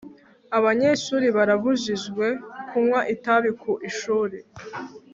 [0.57, 2.25] abanyeshuri barabujijwe
[2.67, 4.37] kunywa itabi ku ishuri